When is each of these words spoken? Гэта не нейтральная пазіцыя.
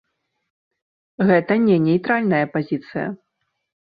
Гэта 1.31 1.57
не 1.65 1.77
нейтральная 1.87 2.39
пазіцыя. 2.57 3.05